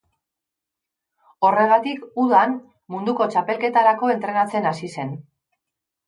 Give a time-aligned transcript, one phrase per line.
[1.49, 2.55] Horregatik, udan
[2.93, 5.13] munduko txapelketarako entrenatzen hasi zen.